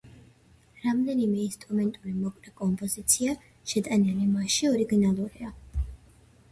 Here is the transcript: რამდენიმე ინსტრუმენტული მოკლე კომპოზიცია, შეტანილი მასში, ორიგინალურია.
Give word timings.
რამდენიმე 0.85 1.43
ინსტრუმენტული 1.49 2.13
მოკლე 2.23 2.55
კომპოზიცია, 2.63 3.37
შეტანილი 3.75 4.27
მასში, 4.35 4.73
ორიგინალურია. 4.75 5.57